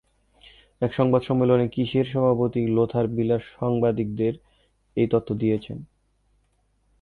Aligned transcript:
এক 0.81 0.91
সংবাদ 0.93 1.21
সম্মেলনে 1.21 1.65
কিসের 1.67 2.05
সভাপতি 2.05 2.61
লোথার 2.67 3.05
ভিলার 3.07 3.41
সাংবাদিকদের 3.55 4.33
এই 4.97 5.07
তথ্য 5.07 5.29
দিয়েছেন? 5.33 5.77